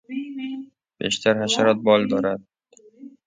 [0.99, 2.43] بیشتر حشرات بال دارند.